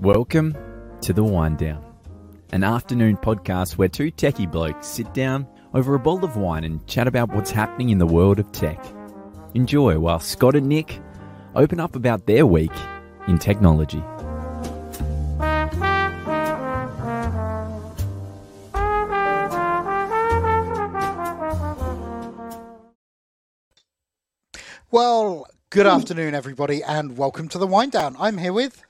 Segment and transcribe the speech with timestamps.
[0.00, 0.56] Welcome
[1.02, 1.84] to The Wind Down,
[2.52, 6.86] an afternoon podcast where two techie blokes sit down over a bowl of wine and
[6.86, 8.82] chat about what's happening in the world of tech.
[9.52, 11.02] Enjoy while Scott and Nick
[11.54, 12.72] open up about their week
[13.28, 14.02] in technology.
[24.90, 28.16] Well, good afternoon, everybody, and welcome to the Wind Down.
[28.18, 28.82] I'm here with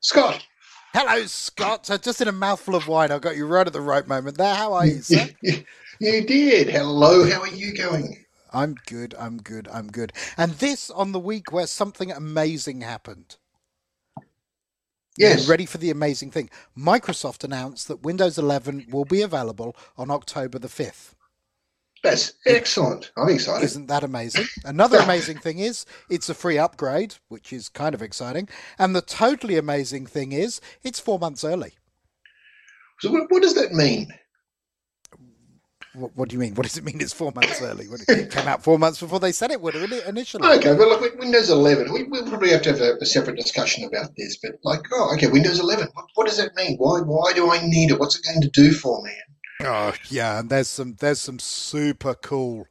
[0.00, 0.46] Scott.
[0.94, 1.86] Hello, Scott.
[1.86, 4.38] So, just in a mouthful of wine, I got you right at the right moment
[4.38, 4.54] there.
[4.54, 5.28] How are you, sir?
[5.42, 6.68] you did.
[6.68, 8.24] Hello, how are you going?
[8.52, 9.14] I'm good.
[9.18, 9.68] I'm good.
[9.70, 10.12] I'm good.
[10.36, 13.36] And this on the week where something amazing happened.
[15.18, 15.44] Yes.
[15.44, 16.48] You ready for the amazing thing?
[16.76, 21.14] Microsoft announced that Windows 11 will be available on October the 5th.
[22.02, 23.10] That's excellent.
[23.16, 23.64] I'm excited.
[23.64, 24.46] Isn't that amazing?
[24.64, 28.48] Another amazing thing is it's a free upgrade, which is kind of exciting.
[28.78, 31.74] And the totally amazing thing is it's four months early.
[33.00, 34.08] So, what, what does that mean?
[35.94, 36.54] What, what, do you mean?
[36.54, 37.00] What does it mean?
[37.00, 37.86] It's four months early.
[38.08, 40.48] It came out four months before they said it would initially.
[40.48, 41.92] Okay, well, look, Windows 11.
[41.92, 44.36] We, will probably have to have a, a, separate discussion about this.
[44.36, 45.88] But like, oh, okay, Windows 11.
[45.94, 46.76] What, what does that mean?
[46.76, 47.00] Why?
[47.00, 47.98] Why do I need it?
[47.98, 49.12] What's it going to do for me?
[49.60, 52.68] Oh yeah, and there's some there's some super cool,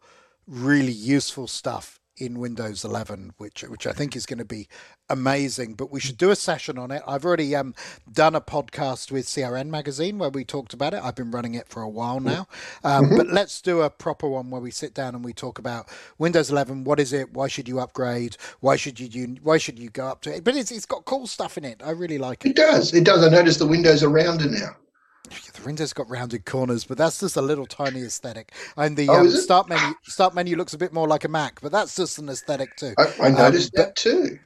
[0.47, 4.69] really useful stuff in Windows 11, which which I think is going to be
[5.09, 5.73] amazing.
[5.73, 7.01] But we should do a session on it.
[7.05, 7.75] I've already um,
[8.11, 11.01] done a podcast with CRN Magazine where we talked about it.
[11.03, 12.47] I've been running it for a while now,
[12.85, 13.17] um, mm-hmm.
[13.17, 16.49] but let's do a proper one where we sit down and we talk about Windows
[16.49, 16.85] 11.
[16.85, 17.33] What is it?
[17.33, 18.37] Why should you upgrade?
[18.61, 19.35] Why should you do?
[19.43, 20.43] Why should you go up to it?
[20.43, 21.81] But it's it's got cool stuff in it.
[21.83, 22.51] I really like it.
[22.51, 22.93] It does.
[22.93, 23.25] It does.
[23.25, 24.75] I noticed the windows are rounder now.
[25.29, 28.53] The Windows got rounded corners, but that's just a little tiny aesthetic.
[28.75, 31.61] And the oh, um, start menu start menu looks a bit more like a Mac,
[31.61, 32.93] but that's just an aesthetic too.
[32.97, 34.39] I, I noticed um, that too.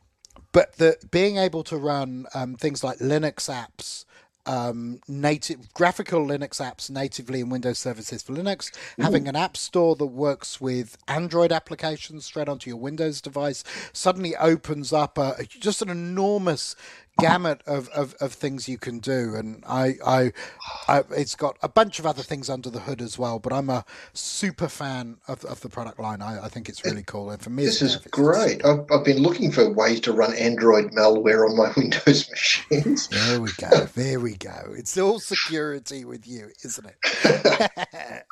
[0.52, 4.06] But the being able to run um, things like Linux apps,
[4.46, 9.04] um, native graphical Linux apps natively in Windows services for Linux, mm-hmm.
[9.04, 13.64] having an app store that works with Android applications straight onto your Windows device
[13.94, 16.76] suddenly opens up a, just an enormous
[17.22, 20.32] gamut of, of, of things you can do, and I, I,
[20.88, 23.40] I, it's got a bunch of other things under the hood as well.
[23.40, 26.22] But I'm a super fan of, of the product line.
[26.22, 28.66] I, I think it's really cool, and for me, this is great.
[28.66, 33.08] I've, I've been looking for ways to run Android malware on my Windows machines.
[33.08, 33.86] There we go.
[33.96, 34.74] There we go.
[34.76, 38.26] It's all security with you, isn't it?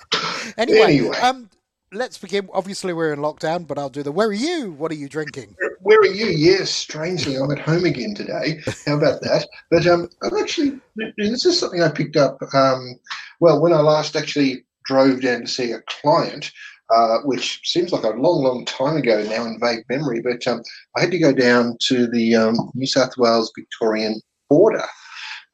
[0.57, 1.17] anyway, anyway.
[1.17, 1.49] Um,
[1.91, 2.49] let's begin.
[2.53, 4.11] Obviously, we're in lockdown, but I'll do the.
[4.11, 4.71] Where are you?
[4.71, 5.55] What are you drinking?
[5.81, 6.27] Where are you?
[6.27, 8.61] Yes, strangely, I'm at home again today.
[8.85, 9.47] How about that?
[9.71, 10.79] But um, I'm actually.
[11.17, 12.37] This is something I picked up.
[12.53, 12.95] Um,
[13.39, 16.51] well, when I last actually drove down to see a client,
[16.93, 20.61] uh, which seems like a long, long time ago now in vague memory, but um,
[20.97, 24.85] I had to go down to the um, New South Wales Victorian border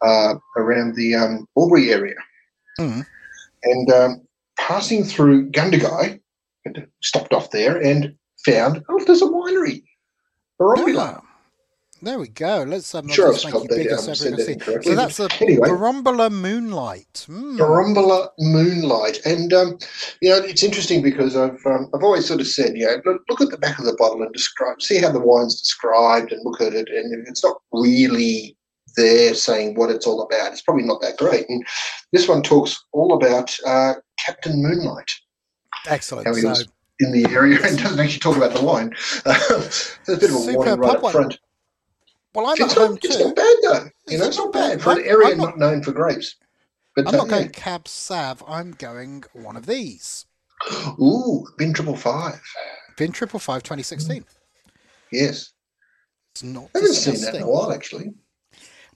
[0.02, 2.16] uh, around the um, Albury area.
[2.80, 3.06] Mm.
[3.64, 4.22] And um,
[4.58, 6.20] passing through Gundagai,
[7.02, 8.16] stopped off there and
[8.46, 9.84] found, oh, there's a winery.
[10.60, 11.22] Borambola.
[11.22, 11.26] Oh,
[12.02, 12.64] there we go.
[12.68, 17.26] Let's um, sure make you bigger so So that's a anyway, Borambola Moonlight.
[17.30, 17.58] Mm.
[17.58, 19.80] Borambola Moonlight, and um,
[20.22, 23.22] you know it's interesting because I've um, I've always sort of said, you know, look,
[23.30, 26.44] look, at the back of the bottle and describe, see how the wine's described, and
[26.44, 28.58] look at it, and if it's not really
[28.98, 31.50] there saying what it's all about, it's probably not that great.
[31.50, 31.66] And
[32.12, 35.10] this one talks all about uh, Captain Moonlight.
[35.88, 36.28] Excellent.
[36.28, 36.68] How he so, was
[37.00, 38.94] in the area and doesn't actually talk about the wine.
[39.26, 41.40] there's a bit of a warning right up front.
[42.34, 43.24] Well, I'm it's not, home it's too.
[43.24, 43.90] not bad though.
[44.08, 46.36] You know, it's not bad for an area not, not, known for grapes.
[46.96, 47.52] But, I'm uh, not going yeah.
[47.52, 48.44] Cab Sav.
[48.48, 50.26] I'm going one of these.
[51.00, 52.42] Ooh, Bin Triple Five.
[52.98, 54.26] Bin Triple Five, 2016.
[55.12, 55.54] Yes.
[56.34, 56.70] It's not.
[56.76, 58.14] I haven't seen that in a while, actually.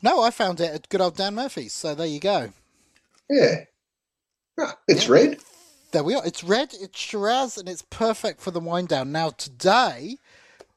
[0.01, 1.73] No, I found it at good old Dan Murphy's.
[1.73, 2.51] So there you go.
[3.29, 3.63] Yeah.
[4.59, 5.13] Ah, it's yeah.
[5.13, 5.37] red.
[5.91, 6.23] There we are.
[6.23, 9.11] It's red, it's Shiraz, and it's perfect for the wind down.
[9.11, 10.17] Now, today,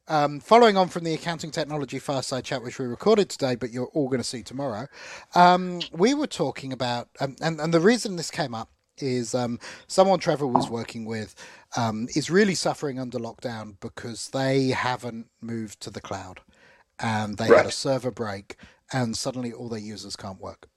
[0.08, 3.90] um, following on from the accounting technology fireside chat, which we recorded today, but you're
[3.92, 4.86] all going to see tomorrow,
[5.34, 9.58] um, we were talking about, um, and, and the reason this came up is um,
[9.86, 11.34] someone Trevor was working with
[11.76, 16.40] um, is really suffering under lockdown because they haven't moved to the cloud
[16.98, 17.58] and they right.
[17.58, 18.56] had a server break
[18.92, 20.68] and suddenly all their users can't work.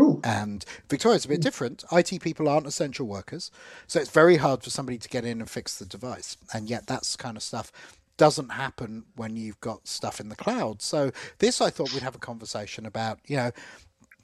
[0.00, 0.20] Ooh.
[0.24, 1.42] And Victoria's a bit hmm.
[1.42, 1.84] different.
[1.92, 3.50] IT people aren't essential workers,
[3.86, 6.36] so it's very hard for somebody to get in and fix the device.
[6.52, 7.72] And yet, that's kind of stuff
[8.16, 10.82] doesn't happen when you've got stuff in the cloud.
[10.82, 13.18] So this, I thought we'd have a conversation about.
[13.26, 13.50] You know,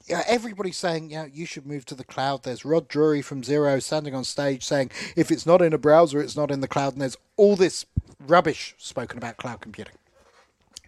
[0.07, 2.43] yeah, everybody's saying, you know, you should move to the cloud.
[2.43, 6.21] There's Rod Drury from Xero standing on stage saying, if it's not in a browser,
[6.21, 6.93] it's not in the cloud.
[6.93, 7.85] And there's all this
[8.19, 9.95] rubbish spoken about cloud computing.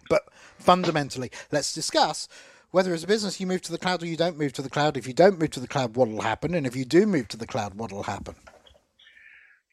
[0.08, 0.22] But
[0.58, 2.28] fundamentally, let's discuss
[2.70, 4.70] whether as a business you move to the cloud or you don't move to the
[4.70, 4.96] cloud.
[4.96, 6.54] If you don't move to the cloud, what will happen?
[6.54, 8.36] And if you do move to the cloud, what will happen?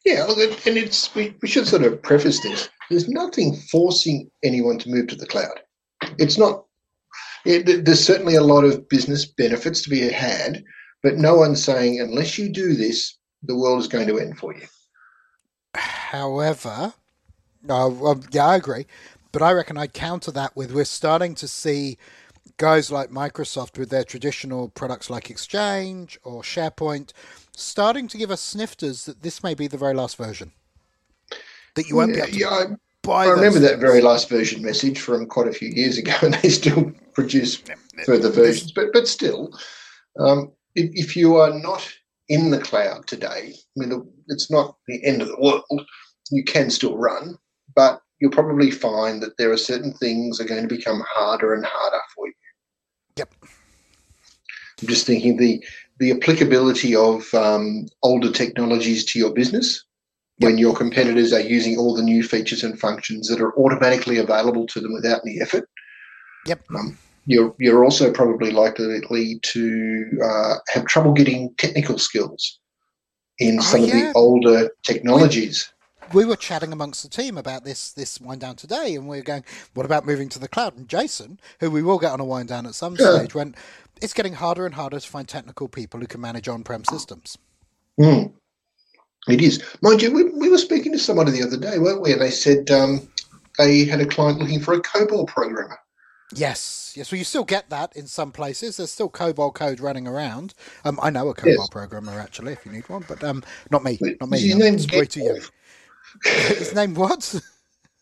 [0.05, 2.69] Yeah, and it's we, we should sort of preface this.
[2.89, 5.59] There's nothing forcing anyone to move to the cloud.
[6.17, 6.65] It's not.
[7.45, 10.63] It, there's certainly a lot of business benefits to be had,
[11.03, 14.53] but no one's saying unless you do this, the world is going to end for
[14.53, 14.67] you.
[15.75, 16.93] However,
[17.69, 18.85] uh, well, yeah, I agree,
[19.31, 21.97] but I reckon I'd counter that with we're starting to see
[22.57, 27.13] guys like Microsoft with their traditional products like Exchange or SharePoint
[27.55, 30.51] starting to give us snifters that this may be the very last version.
[31.75, 32.75] That you won't yeah, be able to yeah,
[33.07, 36.33] I, I remember that very last version message from quite a few years ago, and
[36.35, 37.61] they still produce
[38.05, 38.71] further versions.
[38.71, 39.57] But but still,
[40.19, 41.87] um, if, if you are not
[42.29, 45.63] in the cloud today, I mean, it's not the end of the world.
[46.31, 47.37] You can still run,
[47.75, 51.65] but you'll probably find that there are certain things are going to become harder and
[51.65, 52.01] harder.
[53.17, 53.33] Yep.
[54.81, 55.63] I'm just thinking the
[55.99, 59.83] the applicability of um, older technologies to your business
[60.37, 60.49] yep.
[60.49, 64.67] when your competitors are using all the new features and functions that are automatically available
[64.67, 65.67] to them without any effort.
[66.45, 66.61] Yep.
[66.75, 72.59] Um, you're you're also probably likely to uh, have trouble getting technical skills
[73.39, 73.87] in oh, some yeah.
[73.87, 75.71] of the older technologies
[76.13, 79.23] we were chatting amongst the team about this this wind down today, and we were
[79.23, 79.43] going,
[79.73, 82.49] "What about moving to the cloud?" And Jason, who we will get on a wind
[82.49, 83.17] down at some yeah.
[83.17, 83.55] stage, went,
[84.01, 87.37] "It's getting harder and harder to find technical people who can manage on-prem systems."
[87.99, 88.33] Mm.
[89.27, 90.11] It is, mind you.
[90.11, 92.13] We, we were speaking to somebody the other day, weren't we?
[92.13, 93.07] And they said um,
[93.57, 95.77] they had a client looking for a COBOL programmer.
[96.33, 97.11] Yes, yes.
[97.11, 98.77] Well, you still get that in some places.
[98.77, 100.53] There's still COBOL code running around.
[100.85, 101.69] Um, I know a COBOL yes.
[101.69, 103.97] programmer actually, if you need one, but um, not me.
[104.21, 104.39] Not me.
[104.39, 105.39] His name's way too young.
[106.23, 107.35] His name what?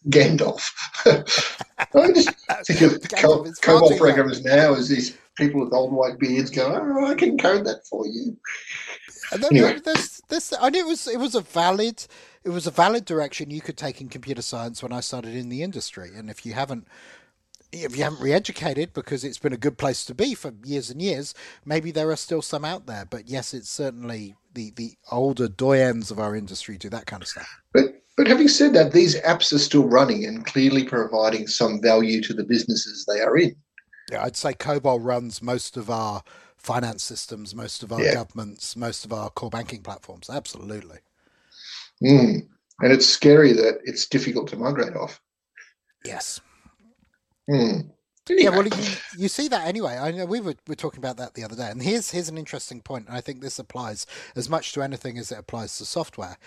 [0.10, 0.72] Gandalf.
[1.96, 2.30] I just
[2.68, 3.02] think of
[3.62, 7.66] COBOL programmers now as these people with old white beards go, oh, I can code
[7.66, 8.38] that for you.
[9.32, 9.80] And then anyway.
[9.84, 10.54] there's this.
[10.60, 12.06] I knew it was it was a valid
[12.44, 15.50] it was a valid direction you could take in computer science when I started in
[15.50, 16.12] the industry.
[16.16, 16.88] And if you haven't
[17.84, 21.02] if you haven't re-educated because it's been a good place to be for years and
[21.02, 21.34] years,
[21.66, 23.06] maybe there are still some out there.
[23.06, 27.28] But yes, it's certainly the the older doyens of our industry do that kind of
[27.28, 27.62] stuff.
[27.74, 32.22] But but having said that, these apps are still running and clearly providing some value
[32.24, 33.56] to the businesses they are in.
[34.12, 36.24] Yeah, I'd say COBOL runs most of our
[36.58, 38.14] finance systems, most of our yeah.
[38.14, 40.30] governments, most of our core banking platforms.
[40.30, 41.00] Absolutely.
[42.04, 42.48] Mm.
[42.82, 45.22] And it's scary that it's difficult to migrate off.
[46.04, 46.40] Yes.
[47.50, 47.92] Mm.
[48.28, 49.98] Yeah, well, you, you see that anyway.
[49.98, 52.28] I know we were, we were talking about that the other day, and here's here's
[52.28, 55.78] an interesting point, and I think this applies as much to anything as it applies
[55.78, 56.38] to software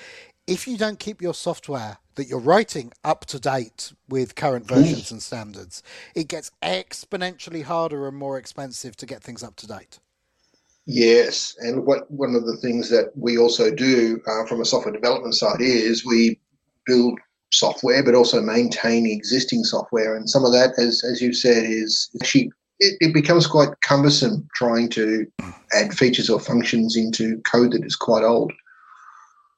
[0.49, 5.11] if you don't keep your software that you're writing up to date with current versions
[5.13, 5.83] and standards,
[6.15, 10.01] it gets exponentially harder and more expensive to get things up to date.
[10.87, 14.95] Yes, and what one of the things that we also do uh, from a software
[14.95, 16.41] development side is we
[16.87, 17.21] build
[17.53, 22.11] software, but also maintain existing software, and some of that, as as you said, is
[22.21, 22.51] actually
[22.81, 25.27] it, it becomes quite cumbersome trying to
[25.73, 28.53] add features or functions into code that is quite old.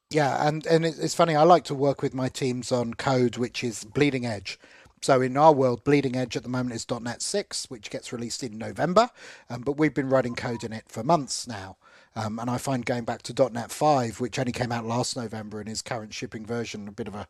[0.09, 1.35] Yeah, and and it's funny.
[1.35, 4.59] I like to work with my teams on code which is bleeding edge.
[5.03, 8.43] So in our world, bleeding edge at the moment is .NET 6, which gets released
[8.43, 9.09] in November,
[9.49, 11.77] um, but we've been writing code in it for months now.
[12.15, 15.61] Um, and I find going back to .NET 5, which only came out last November
[15.61, 17.27] in its current shipping version, a bit of a,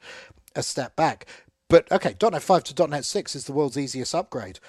[0.55, 1.27] a step back.
[1.69, 4.59] But okay, .NET 5 to .NET 6 is the world's easiest upgrade.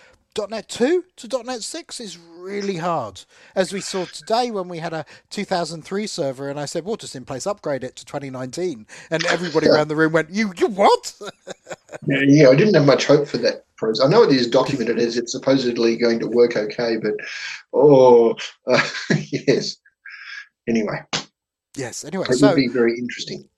[0.49, 3.23] .NET 2 to .NET 6 is really hard.
[3.55, 7.17] As we saw today when we had a 2003 server and I said, well, just
[7.17, 8.87] in place upgrade it to 2019.
[9.11, 11.15] And everybody around the room went, you, you what?
[12.07, 13.65] yeah, yeah, I didn't have much hope for that.
[13.83, 17.15] I know it is documented as it's supposedly going to work okay, but
[17.73, 18.37] oh,
[18.69, 18.89] uh,
[19.31, 19.77] yes.
[20.69, 21.03] Anyway.
[21.77, 22.27] Yes, anyway.
[22.29, 23.49] It so, would be very interesting.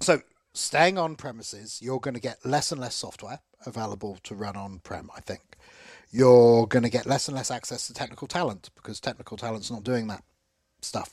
[0.00, 0.20] So
[0.52, 4.80] staying on premises, you're going to get less and less software available to run on
[4.80, 5.40] prem, I think
[6.10, 9.84] you're going to get less and less access to technical talent because technical talent's not
[9.84, 10.24] doing that
[10.82, 11.12] stuff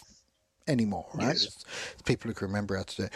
[0.67, 1.27] anymore, right?
[1.27, 1.45] Yes.
[1.45, 3.13] It's, it's, people who can remember how to do it.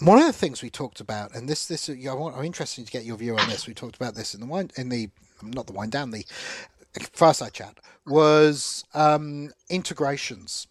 [0.00, 2.90] One of the things we talked about, and this, this, I want, I'm interested to
[2.92, 3.68] get your view on this.
[3.68, 5.10] We talked about this in the wind, in the,
[5.42, 6.24] not the wind down, the
[7.12, 10.66] fireside chat, was um, integrations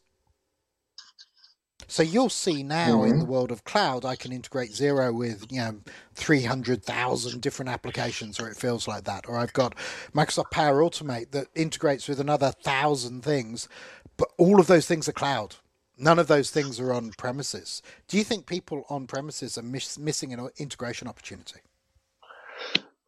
[1.92, 3.12] so you'll see now mm-hmm.
[3.12, 5.82] in the world of cloud, I can integrate Xero with, you know,
[6.16, 9.28] 300,000 different applications, or it feels like that.
[9.28, 9.76] Or I've got
[10.16, 13.68] Microsoft Power Automate that integrates with another thousand things,
[14.16, 15.58] but all of those things are cloud.
[15.98, 17.82] None of those things are on premises.
[18.08, 21.60] Do you think people on premises are miss, missing an integration opportunity?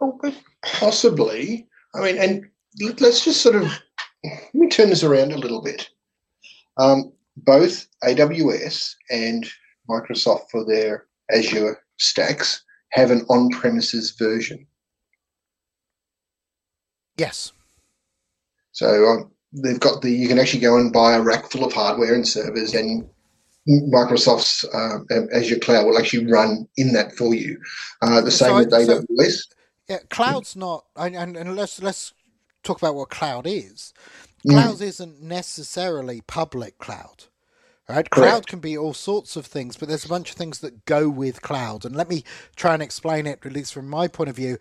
[0.01, 0.19] Oh,
[0.61, 1.69] possibly.
[1.95, 2.49] I mean, and
[2.99, 3.63] let's just sort of
[4.25, 5.89] let me turn this around a little bit.
[6.75, 9.45] Um, both AWS and
[9.89, 14.65] Microsoft for their Azure stacks have an on-premises version.
[17.17, 17.51] Yes.
[18.71, 21.73] So um, they've got the you can actually go and buy a rack full of
[21.73, 23.07] hardware and servers, and
[23.67, 24.99] Microsoft's uh,
[25.33, 27.59] Azure Cloud will actually run in that for you.
[28.01, 29.31] Uh, the same so with AWS.
[29.31, 29.55] So,
[29.89, 32.13] yeah, cloud's not, and, and let's let's
[32.63, 33.93] talk about what cloud is.
[34.47, 34.81] Cloud mm.
[34.81, 37.25] isn't necessarily public cloud.
[37.89, 38.09] Right?
[38.09, 38.11] Correct.
[38.11, 41.09] Cloud can be all sorts of things, but there's a bunch of things that go
[41.09, 41.83] with cloud.
[41.83, 42.23] And let me
[42.55, 44.57] try and explain it, at least from my point of view.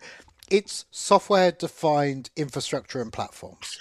[0.49, 3.79] It's software defined infrastructure and platforms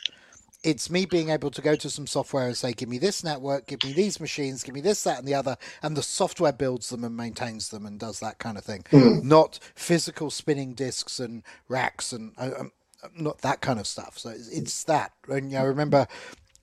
[0.64, 3.66] it's me being able to go to some software and say, give me this network,
[3.66, 6.88] give me these machines, give me this, that, and the other, and the software builds
[6.88, 8.84] them and maintains them and does that kind of thing.
[8.92, 9.24] Mm.
[9.24, 12.72] Not physical spinning disks and racks and uh, um,
[13.16, 14.18] not that kind of stuff.
[14.18, 15.12] So it's, it's that.
[15.28, 16.06] And you know, I remember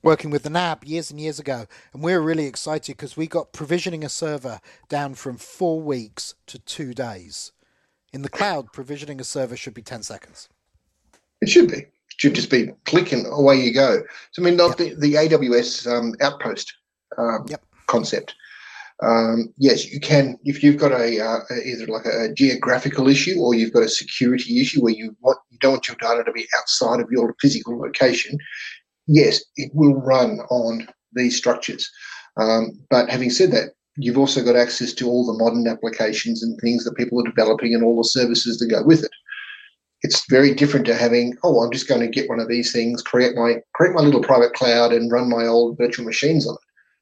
[0.02, 3.26] working with the NAB years and years ago, and we were really excited because we
[3.26, 7.52] got provisioning a server down from four weeks to two days.
[8.12, 10.48] In the cloud, provisioning a server should be 10 seconds.
[11.40, 14.02] It should be should just be clicking away you go.
[14.32, 14.76] So I mean, yep.
[14.76, 16.74] the, the AWS um, outpost
[17.16, 17.64] um, yep.
[17.86, 18.34] concept.
[19.02, 23.54] Um, yes, you can if you've got a uh, either like a, geographical issue or
[23.54, 27.00] you've got a security issue where you want don't want your data to be outside
[27.00, 28.38] of your physical location.
[29.06, 31.90] Yes, it will run on these structures.
[32.36, 36.58] Um, but having said that, you've also got access to all the modern applications and
[36.60, 39.10] things that people are developing and all the services that go with it
[40.02, 43.02] it's very different to having oh i'm just going to get one of these things
[43.02, 46.60] create my create my little private cloud and run my old virtual machines on it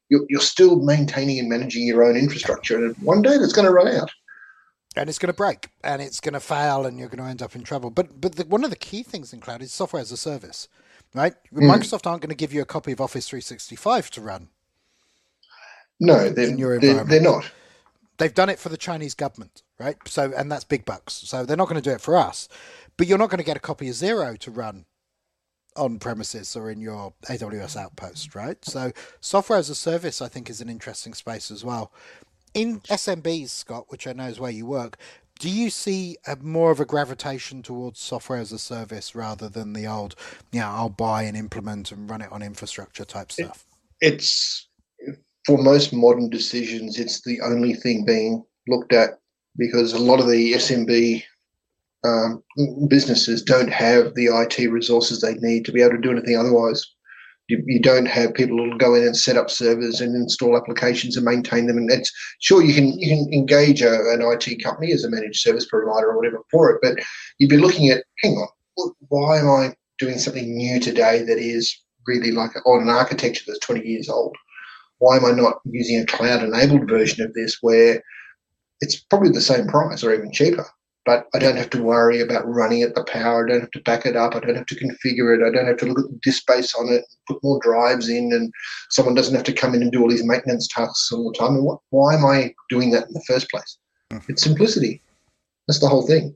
[0.09, 3.73] you're, you're still maintaining and managing your own infrastructure and one day that's going to
[3.73, 4.09] run out
[4.95, 7.41] and it's going to break and it's going to fail and you're going to end
[7.41, 7.89] up in trouble.
[7.89, 10.67] But but the, one of the key things in cloud is software as a service
[11.15, 11.33] right?
[11.53, 11.69] Mm.
[11.73, 14.49] microsoft aren't going to give you a copy of office 365 to run.
[15.99, 17.51] No they're, they're, they're not.
[18.17, 19.97] They've done it for the chinese government right?
[20.05, 21.13] So and that's big bucks.
[21.13, 22.47] So they're not going to do it for us.
[22.97, 24.85] But you're not going to get a copy of Xero to run
[25.75, 28.63] on premises or in your AWS outpost, right?
[28.65, 28.91] So
[29.21, 31.93] software as a service, I think, is an interesting space as well.
[32.53, 34.97] In SMBs, Scott, which I know is where you work,
[35.39, 39.73] do you see a, more of a gravitation towards software as a service rather than
[39.73, 40.15] the old,
[40.51, 43.65] yeah, you know, I'll buy and implement and run it on infrastructure type stuff?
[44.01, 44.67] It, it's
[45.45, 49.19] for most modern decisions, it's the only thing being looked at
[49.57, 51.23] because a lot of the SMB
[52.03, 52.43] um,
[52.87, 56.85] businesses don't have the IT resources they need to be able to do anything otherwise.
[57.49, 61.17] You, you don't have people who go in and set up servers and install applications
[61.17, 61.77] and maintain them.
[61.77, 65.41] And it's sure you can you can engage a, an IT company as a managed
[65.41, 67.03] service provider or whatever for it, but
[67.39, 68.47] you'd be looking at hang on,
[69.09, 71.75] why am I doing something new today that is
[72.07, 74.35] really like on an architecture that's 20 years old?
[74.99, 78.01] Why am I not using a cloud enabled version of this where
[78.81, 80.65] it's probably the same price or even cheaper?
[81.09, 83.43] But I don't have to worry about running at the power.
[83.43, 84.35] I don't have to back it up.
[84.35, 85.43] I don't have to configure it.
[85.43, 88.09] I don't have to look at the disk space on it, and put more drives
[88.09, 88.53] in, and
[88.91, 91.55] someone doesn't have to come in and do all these maintenance tasks all the time.
[91.55, 93.79] And what, why am I doing that in the first place?
[94.13, 94.31] Mm-hmm.
[94.31, 95.01] It's simplicity.
[95.67, 96.35] That's the whole thing.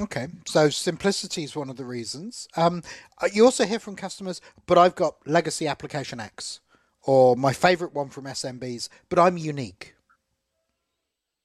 [0.00, 2.48] Okay, so simplicity is one of the reasons.
[2.56, 2.82] Um,
[3.20, 6.58] uh, you also hear from customers, but I've got legacy application X,
[7.02, 9.94] or my favorite one from SMBs, but I'm unique.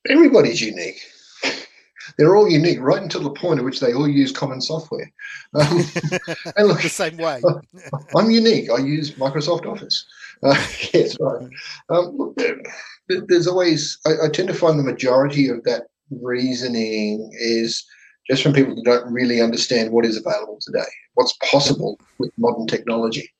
[0.10, 1.00] Everybody's unique
[2.18, 5.12] they're all unique right until the point at which they all use common software.
[5.54, 5.84] Um,
[6.58, 7.42] and look, the same way.
[8.16, 8.70] I'm unique.
[8.72, 10.06] I use Microsoft Office.
[10.44, 10.54] Uh,
[10.94, 11.50] yes, right.
[11.90, 12.38] Um, look,
[13.08, 17.84] there's always, I, I tend to find the majority of that reasoning is
[18.30, 20.86] just from people who don't really understand what is available today,
[21.16, 23.34] what's possible with modern technology.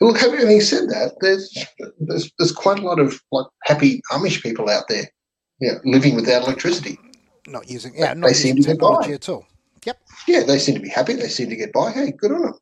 [0.00, 1.66] But look, having said that, there's,
[2.00, 5.10] there's there's quite a lot of like happy Amish people out there,
[5.60, 6.98] yeah, living without electricity
[7.48, 9.46] not using yeah, not they using seem to technology at all.
[9.84, 10.00] Yep.
[10.26, 11.14] Yeah, they seem to be happy.
[11.14, 11.90] They seem to get by.
[11.90, 12.54] Hey, good on them.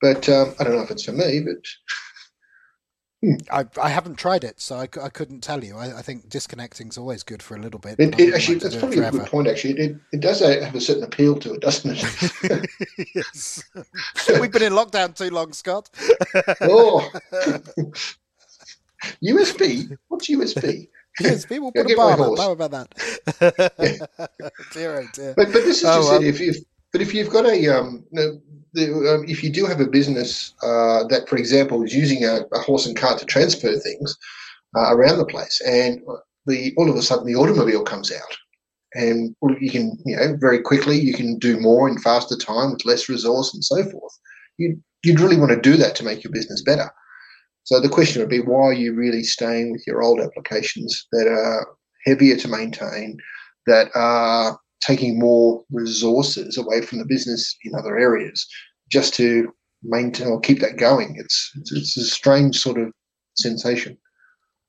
[0.00, 1.56] But um, I don't know if it's for me, but.
[3.24, 3.34] Hmm.
[3.52, 5.76] I, I haven't tried it, so I, I couldn't tell you.
[5.76, 8.00] I, I think disconnecting is always good for a little bit.
[8.00, 9.46] It, it actually, like that's probably a good point.
[9.46, 12.68] Actually, it, it does have a certain appeal to it, doesn't it?
[13.14, 13.62] yes.
[14.40, 15.88] We've been in lockdown too long, Scott.
[16.62, 17.08] oh,
[19.22, 19.96] USB.
[20.08, 20.88] What's USB?
[21.20, 24.08] Yes, people put a bar on How about that?
[24.72, 25.34] dear, oh dear.
[25.36, 26.28] But, but this is oh, just um, it.
[26.28, 26.54] If you
[26.92, 31.04] but if you've got a um, the, um, if you do have a business uh,
[31.08, 34.16] that, for example, is using a, a horse and cart to transfer things
[34.76, 36.00] uh, around the place, and
[36.46, 38.36] the all of a sudden the automobile comes out,
[38.94, 42.84] and you can, you know, very quickly you can do more in faster time with
[42.84, 44.18] less resource and so forth.
[44.58, 46.90] You you'd really want to do that to make your business better.
[47.64, 51.26] So the question would be, why are you really staying with your old applications that
[51.28, 51.66] are
[52.04, 53.18] heavier to maintain,
[53.66, 58.46] that are taking more resources away from the business in other areas,
[58.90, 59.52] just to
[59.84, 61.14] maintain or keep that going?
[61.18, 62.92] It's it's, it's a strange sort of
[63.36, 63.96] sensation.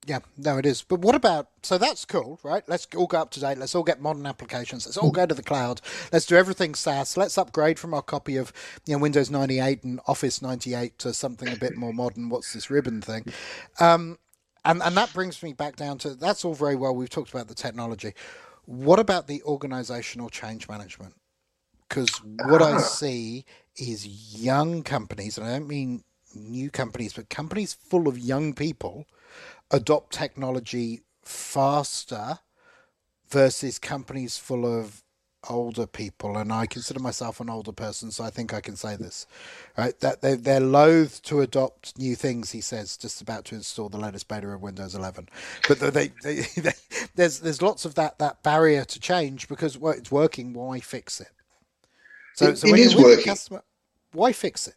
[0.06, 0.82] Yeah, no, it is.
[0.82, 1.48] But what about?
[1.62, 2.64] So that's cool, right?
[2.68, 3.58] Let's all go up to date.
[3.58, 4.86] Let's all get modern applications.
[4.86, 5.82] Let's all go to the cloud.
[6.12, 7.16] Let's do everything SaaS.
[7.16, 8.52] Let's upgrade from our copy of
[8.86, 12.30] you know Windows 98 and Office 98 to something a bit more modern.
[12.30, 13.26] What's this ribbon thing?
[13.80, 14.18] Um,
[14.66, 16.96] and and that brings me back down to that's all very well.
[16.96, 18.14] We've talked about the technology.
[18.66, 21.16] What about the organizational change management?
[21.88, 22.10] Because
[22.46, 23.46] what I see
[23.78, 26.04] is young companies, and I don't mean
[26.36, 29.06] new companies, but companies full of young people
[29.74, 32.39] adopt technology faster
[33.27, 35.03] versus companies full of
[35.50, 36.38] older people.
[36.38, 39.27] And I consider myself an older person so I think I can say this
[39.77, 40.00] right?
[40.00, 43.98] That they, they're loath to adopt new things he says just about to install the
[43.98, 45.27] latest beta of Windows 11
[45.68, 46.72] but they, they, they,
[47.15, 50.53] there's there's lots of that that barrier to change because well, it's working.
[50.53, 51.30] Why fix it?
[52.36, 53.25] So, it, so it is working.
[53.25, 53.63] customer,
[54.13, 54.75] why fix it?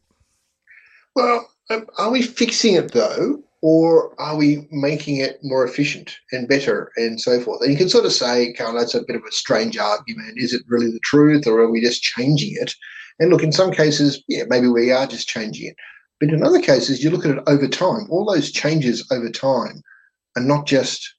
[1.14, 6.48] Well um, are we fixing it though or are we making it more efficient and
[6.48, 7.62] better and so forth?
[7.62, 10.38] And you can sort of say, Carl, that's a bit of a strange argument.
[10.38, 12.74] Is it really the truth or are we just changing it?
[13.18, 15.76] And look, in some cases, yeah, maybe we are just changing it.
[16.20, 18.06] But in other cases, you look at it over time.
[18.10, 19.82] All those changes over time
[20.36, 21.14] are not just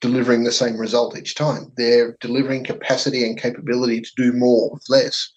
[0.00, 1.72] delivering the same result each time.
[1.76, 5.30] They're delivering capacity and capability to do more with less.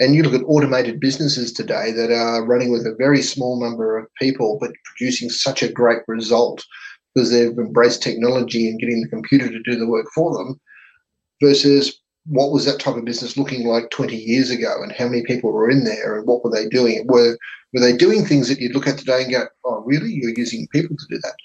[0.00, 3.98] And you look at automated businesses today that are running with a very small number
[3.98, 6.64] of people, but producing such a great result
[7.14, 10.58] because they've embraced technology and getting the computer to do the work for them,
[11.42, 15.22] versus what was that type of business looking like 20 years ago and how many
[15.24, 17.06] people were in there and what were they doing?
[17.06, 17.36] Were
[17.74, 20.10] were they doing things that you'd look at today and go, oh, really?
[20.12, 21.36] You're using people to do that?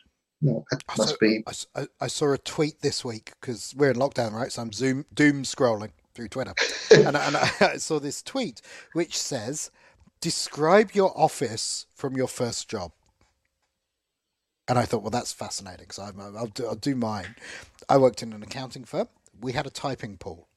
[0.41, 1.43] No, that must saw, be.
[1.75, 4.51] I, I, saw a tweet this week because we're in lockdown, right?
[4.51, 6.53] So I'm zoom doom scrolling through Twitter,
[6.91, 8.61] and, and I saw this tweet
[8.93, 9.71] which says,
[10.21, 12.91] "Describe your office from your first job."
[14.67, 15.91] And I thought, well, that's fascinating.
[15.91, 17.35] So I'll do, I'll do mine.
[17.87, 19.07] I worked in an accounting firm.
[19.39, 20.47] We had a typing pool.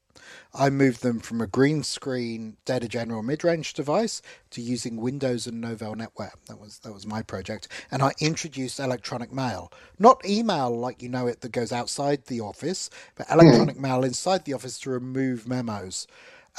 [0.53, 5.63] I moved them from a green screen Data General mid-range device to using Windows and
[5.63, 6.33] Novell NetWare.
[6.47, 11.09] That was that was my project, and I introduced electronic mail, not email like you
[11.09, 13.81] know it that goes outside the office, but electronic mm.
[13.81, 16.07] mail inside the office to remove memos.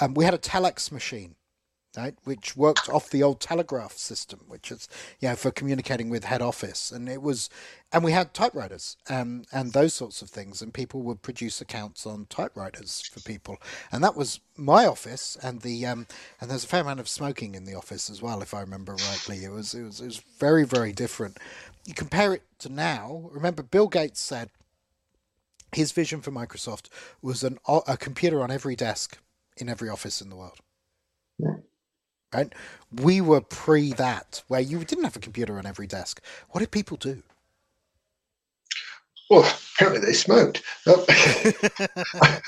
[0.00, 1.34] Um, we had a telex machine
[1.96, 4.88] right, which worked off the old telegraph system, which is
[5.20, 7.50] you know for communicating with head office, and it was,
[7.92, 12.06] and we had typewriters and and those sorts of things, and people would produce accounts
[12.06, 13.58] on typewriters for people,
[13.90, 16.06] and that was my office, and the um,
[16.40, 18.92] and there's a fair amount of smoking in the office as well, if I remember
[18.92, 19.44] rightly.
[19.44, 21.38] It was it was it was very very different.
[21.84, 23.30] You compare it to now.
[23.32, 24.50] Remember, Bill Gates said
[25.72, 26.88] his vision for Microsoft
[27.22, 29.18] was an a computer on every desk
[29.56, 30.58] in every office in the world.
[31.38, 31.56] Yeah
[32.34, 32.52] right?
[33.00, 36.22] We were pre that, where you didn't have a computer on every desk.
[36.50, 37.22] What did people do?
[39.28, 40.62] Well, apparently they smoked.
[40.86, 42.40] I,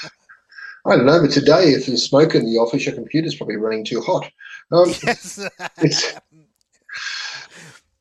[0.85, 4.01] don't know, but today, if there's smoke in the office, your computer's probably running too
[4.01, 4.29] hot.
[4.73, 5.49] Um, yes.
[5.81, 6.15] it's,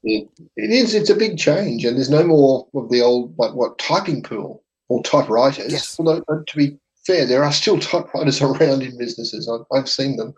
[0.04, 0.96] it, it is.
[0.96, 4.64] It's a big change, and there's no more of the old like what typing pool
[4.90, 5.72] or typewriters.
[5.72, 5.96] Yes.
[6.00, 9.48] Although, to be fair, there are still typewriters around in businesses.
[9.48, 10.34] I've, I've seen them.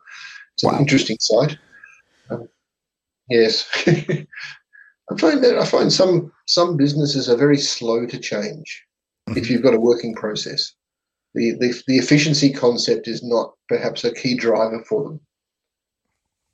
[0.55, 0.71] It's wow.
[0.71, 1.59] an interesting side.
[2.29, 2.47] Um,
[3.29, 8.85] yes, I find that I find some some businesses are very slow to change.
[9.29, 9.39] Mm-hmm.
[9.39, 10.73] If you've got a working process,
[11.33, 15.19] the, the the efficiency concept is not perhaps a key driver for them.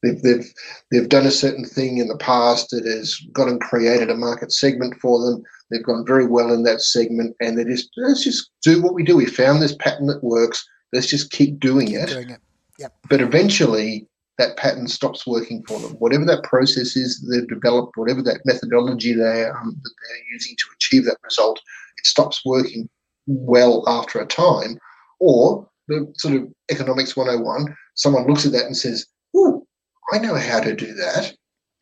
[0.02, 0.54] They've, they've,
[0.92, 4.52] they've done a certain thing in the past that has gone and created a market
[4.52, 5.44] segment for them.
[5.70, 9.04] They've gone very well in that segment, and they just let's just do what we
[9.04, 9.18] do.
[9.18, 10.66] We found this pattern that works.
[10.94, 12.10] Let's just keep doing keep it.
[12.10, 12.40] Doing it.
[12.80, 12.96] Yep.
[13.10, 15.92] But eventually, that pattern stops working for them.
[16.00, 20.65] Whatever that process is they've developed, whatever that methodology they um, that they're using to
[20.76, 21.60] achieve that result,
[21.98, 22.89] it stops working
[23.28, 24.80] well after a time.
[25.20, 29.68] Or the sort of economics 101, someone looks at that and says, "Oh,
[30.13, 31.34] I know how to do that.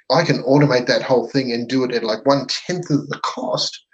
[0.09, 3.19] I can automate that whole thing and do it at like one tenth of the
[3.23, 3.85] cost."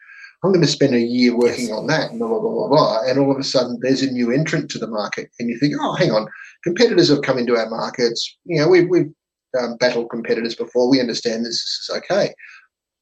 [0.44, 1.72] I'm going to spend a year working yes.
[1.72, 3.02] on that, blah, blah, blah, blah, blah.
[3.08, 5.30] And all of a sudden, there's a new entrant to the market.
[5.40, 6.28] And you think, oh, hang on,
[6.66, 8.38] competitors have come into our markets.
[8.44, 9.12] You know, we've, we've
[9.58, 10.90] um, battled competitors before.
[10.90, 12.34] We understand this, this is okay.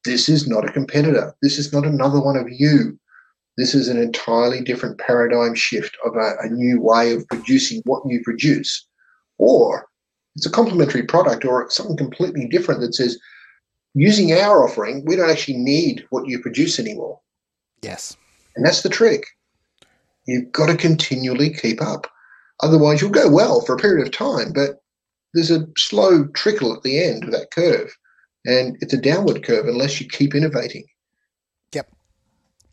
[0.06, 1.34] This is not a competitor.
[1.42, 3.00] This is not another one of you.
[3.58, 8.04] This is an entirely different paradigm shift of a, a new way of producing what
[8.06, 8.88] you produce.
[9.40, 9.88] Or
[10.36, 13.20] it's a complementary product or something completely different that says,
[13.94, 17.20] using our offering, we don't actually need what you produce anymore.
[17.82, 18.16] Yes.
[18.56, 19.26] And that's the trick.
[20.28, 22.08] You've got to continually keep up.
[22.62, 24.82] Otherwise, you'll go well for a period of time, but
[25.34, 27.96] there's a slow trickle at the end of that curve.
[28.46, 30.86] And it's a downward curve unless you keep innovating.
[31.74, 31.92] Yep.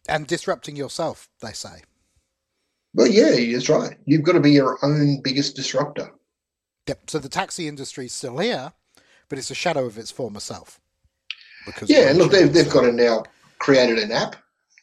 [0.09, 1.83] And disrupting yourself, they say.
[2.95, 3.97] Well, yeah, that's right.
[4.07, 6.11] You've got to be your own biggest disruptor.
[6.87, 7.11] Yep.
[7.11, 8.73] So the taxi industry is still here,
[9.29, 10.81] but it's a shadow of its former self.
[11.67, 13.25] Because yeah, and look, they've, they've got to now
[13.59, 14.37] created an app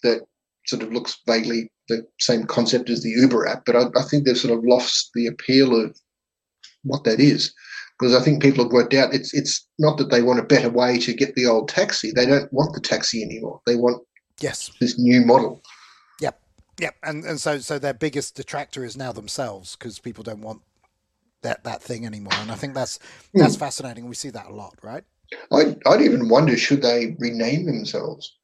[0.04, 0.22] that
[0.68, 4.26] sort of looks vaguely the same concept as the Uber app, but I, I think
[4.26, 5.96] they've sort of lost the appeal of
[6.84, 7.54] what that is
[8.00, 10.70] because I think people have worked out it's it's not that they want a better
[10.70, 12.12] way to get the old taxi.
[12.12, 13.62] They don't want the taxi anymore.
[13.66, 14.04] They want
[14.40, 15.62] yes this new model.
[16.20, 16.40] Yep,
[16.80, 20.62] yep, and and so so their biggest detractor is now themselves because people don't want
[21.42, 22.34] that that thing anymore.
[22.38, 23.00] And I think that's
[23.34, 23.60] that's mm.
[23.60, 24.08] fascinating.
[24.08, 25.04] We see that a lot, right?
[25.52, 28.38] I I'd even wonder should they rename themselves.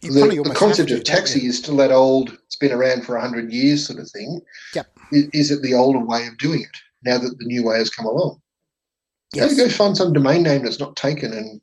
[0.00, 2.30] The, the, concept of taxi is still that old.
[2.46, 4.40] It's been around for hundred years, sort of thing.
[4.74, 4.86] Yep.
[5.12, 7.90] Is, is, it the older way of doing it now that the new way has
[7.90, 8.40] come along?
[9.34, 9.56] Yes.
[9.56, 11.60] Go, go find some domain name that's not taken and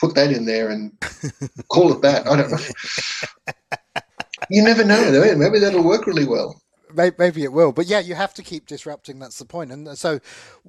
[0.00, 0.92] put that in there and
[1.68, 2.26] call it that.
[2.26, 4.02] I don't know.
[4.50, 4.96] you never know.
[4.96, 5.34] Eh?
[5.34, 6.60] Maybe that'll work really well
[7.18, 7.72] maybe it will.
[7.72, 9.18] But yeah, you have to keep disrupting.
[9.18, 9.72] That's the point.
[9.72, 10.20] And uh, so,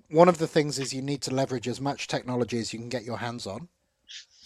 [0.09, 2.89] one of the things is you need to leverage as much technology as you can
[2.89, 3.69] get your hands on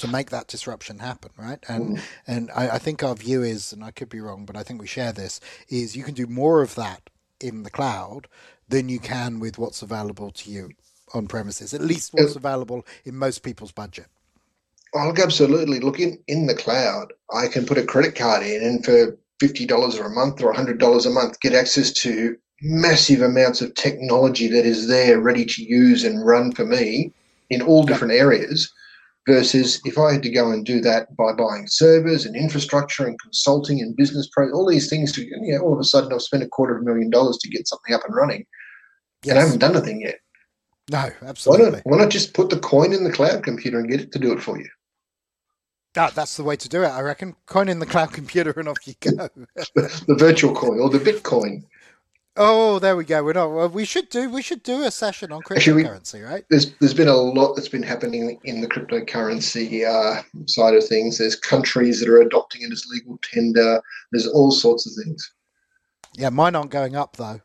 [0.02, 1.64] to make that disruption happen, right?
[1.68, 2.02] And mm.
[2.28, 4.82] and I, I, think our view is, and I could be wrong, but I think
[4.82, 8.28] we share this, is you can do more of that in the cloud
[8.68, 10.72] than you can with what's available to you
[11.14, 11.74] on premises.
[11.74, 14.08] At least what's available in most people's budget.
[14.96, 17.14] I'll absolutely look in in the cloud.
[17.34, 20.52] I can put a credit card in, and for fifty dollars or a month or
[20.52, 25.46] hundred dollars a month, get access to massive amounts of technology that is there ready
[25.46, 27.12] to use and run for me
[27.50, 28.72] in all different areas
[29.28, 33.20] versus if I had to go and do that by buying servers and infrastructure and
[33.22, 36.22] consulting and business pro, all these things to, you know, all of a sudden I've
[36.22, 38.46] spent a quarter of a million dollars to get something up and running
[39.24, 39.32] yes.
[39.32, 40.20] and I haven't done anything yet.
[40.90, 41.66] No, absolutely.
[41.66, 44.12] Why not, why not just put the coin in the cloud computer and get it
[44.12, 44.68] to do it for you?
[45.94, 47.36] That, that's the way to do it, I reckon.
[47.46, 49.12] Coin in the cloud computer and off you go.
[49.76, 51.64] the, the virtual coin or the Bitcoin.
[52.38, 53.24] Oh, there we go.
[53.24, 53.74] We're not.
[53.74, 54.30] We should do.
[54.30, 56.46] We should do a session on cryptocurrency, Actually, right?
[56.50, 61.18] There's there's been a lot that's been happening in the cryptocurrency uh, side of things.
[61.18, 63.82] There's countries that are adopting it as legal tender.
[64.12, 65.30] There's all sorts of things.
[66.16, 67.42] Yeah, mine aren't going up though.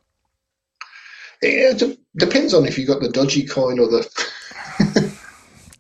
[1.43, 4.09] Yeah, it depends on if you've got the dodgy coin or the.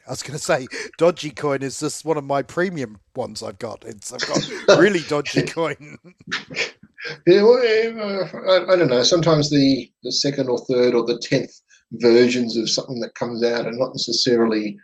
[0.07, 3.59] I was going to say, dodgy coin is just one of my premium ones I've
[3.59, 3.85] got.
[3.85, 5.99] It's I've got really dodgy coin.
[7.27, 9.03] Yeah, well, I, I, don't know.
[9.03, 11.53] Sometimes the, the second or third or the tenth
[11.93, 14.77] versions of something that comes out are not necessarily.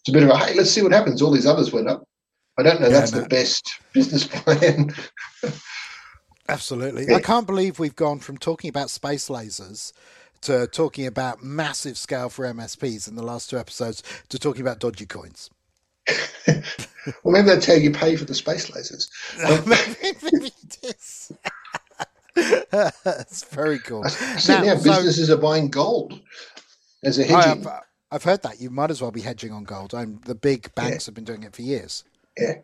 [0.00, 1.22] It's a bit of a hey, let's see what happens.
[1.22, 2.04] All these others went up.
[2.58, 2.88] I don't know.
[2.88, 3.20] Yeah, that's no.
[3.20, 4.94] the best business plan.
[6.48, 7.06] Absolutely.
[7.06, 7.16] Yeah.
[7.16, 9.92] I can't believe we've gone from talking about space lasers
[10.42, 14.80] to talking about massive scale for MSPs in the last two episodes to talking about
[14.80, 15.50] dodgy coins.
[16.46, 16.62] well,
[17.32, 19.08] maybe that's how you pay for the space lasers.
[19.44, 20.51] Um, maybe
[20.82, 21.32] it is.
[23.04, 24.04] That's very cool.
[24.04, 26.20] I see now, now businesses so, are buying gold
[27.02, 27.62] as a hedging.
[27.62, 27.80] I've, uh,
[28.10, 28.60] I've, heard that.
[28.60, 29.94] You might as well be hedging on gold.
[29.94, 31.08] I'm, the big banks yeah.
[31.08, 32.04] have been doing it for years.
[32.38, 32.54] Yeah.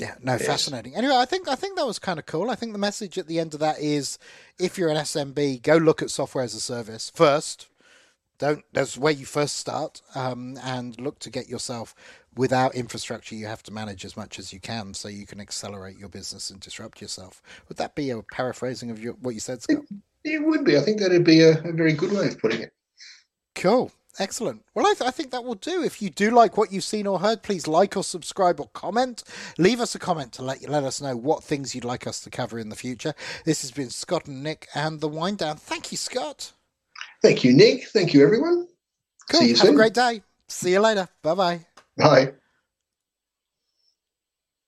[0.00, 0.46] Yeah, no, yes.
[0.46, 0.96] fascinating.
[0.96, 2.50] Anyway, I think I think that was kind of cool.
[2.50, 4.18] I think the message at the end of that is,
[4.58, 7.68] if you're an SMB, go look at software as a service first
[8.42, 11.94] don't that's where you first start um, and look to get yourself
[12.36, 15.96] without infrastructure you have to manage as much as you can so you can accelerate
[15.96, 17.40] your business and disrupt yourself.
[17.68, 19.84] Would that be a paraphrasing of your, what you said scott?
[20.24, 20.76] It, it would be.
[20.76, 22.72] I think that'd be a, a, very good way of putting it.
[23.54, 23.92] Cool.
[24.18, 24.64] Excellent.
[24.74, 25.84] Well I, th- I think that will do.
[25.84, 29.22] If you do like what you've seen or heard please like or subscribe or comment.
[29.56, 32.18] Leave us a comment to let you let us know what things you'd like us
[32.22, 33.14] to cover in the future.
[33.44, 35.58] This has been scott and nick and the wind down.
[35.58, 36.52] Thank you scott
[37.22, 37.88] Thank you, Nick.
[37.88, 38.66] Thank you, everyone.
[39.30, 39.40] Cool.
[39.40, 39.74] See you Have soon.
[39.74, 40.22] a great day.
[40.48, 41.08] See you later.
[41.22, 41.60] Bye-bye.
[41.96, 42.32] Bye.